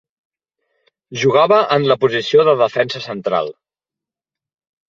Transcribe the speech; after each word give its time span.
Jugava 1.25 1.59
en 1.77 1.85
la 1.91 1.97
posició 2.05 2.47
de 2.49 2.57
defensa 2.65 3.03
central. 3.11 3.55